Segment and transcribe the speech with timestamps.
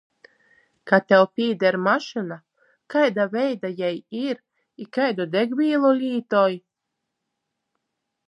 [0.91, 2.37] Ka Tev pīdar mašyna,
[2.95, 4.41] kaida veida jei ir
[4.85, 6.57] i kaidu dagvīlu lītoj?